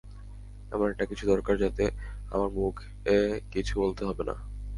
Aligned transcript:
এমন 0.71 0.87
একটা 0.89 1.05
কিছু 1.05 1.23
দরকার 1.25 1.55
যাতে 1.57 1.83
আমার 2.31 2.49
মুখে 2.51 2.87
কিছু 3.51 3.73
বলতে 3.79 4.01
হবে 4.05 4.23
না। 4.23 4.35